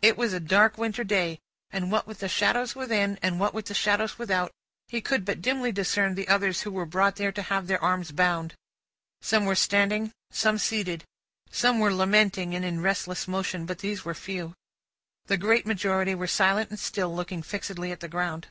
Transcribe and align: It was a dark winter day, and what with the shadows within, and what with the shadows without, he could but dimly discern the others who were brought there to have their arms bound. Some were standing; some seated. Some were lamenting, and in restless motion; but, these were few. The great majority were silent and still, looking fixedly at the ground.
It 0.00 0.16
was 0.16 0.32
a 0.32 0.40
dark 0.40 0.78
winter 0.78 1.04
day, 1.04 1.38
and 1.70 1.92
what 1.92 2.06
with 2.06 2.20
the 2.20 2.30
shadows 2.30 2.74
within, 2.74 3.18
and 3.20 3.38
what 3.38 3.52
with 3.52 3.66
the 3.66 3.74
shadows 3.74 4.18
without, 4.18 4.50
he 4.88 5.02
could 5.02 5.22
but 5.26 5.42
dimly 5.42 5.70
discern 5.70 6.14
the 6.14 6.28
others 6.28 6.62
who 6.62 6.70
were 6.70 6.86
brought 6.86 7.16
there 7.16 7.30
to 7.32 7.42
have 7.42 7.66
their 7.66 7.82
arms 7.84 8.10
bound. 8.10 8.54
Some 9.20 9.44
were 9.44 9.54
standing; 9.54 10.12
some 10.30 10.56
seated. 10.56 11.04
Some 11.50 11.78
were 11.78 11.92
lamenting, 11.92 12.54
and 12.54 12.64
in 12.64 12.80
restless 12.80 13.28
motion; 13.28 13.66
but, 13.66 13.80
these 13.80 14.02
were 14.02 14.14
few. 14.14 14.54
The 15.26 15.36
great 15.36 15.66
majority 15.66 16.14
were 16.14 16.26
silent 16.26 16.70
and 16.70 16.78
still, 16.80 17.14
looking 17.14 17.42
fixedly 17.42 17.92
at 17.92 18.00
the 18.00 18.08
ground. 18.08 18.46